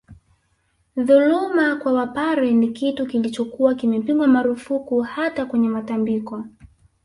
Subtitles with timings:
[0.97, 6.45] Dhuluma kwa Wapare ni kitu kilichokuwa kimepigwa marufuku hata kwenye matambiko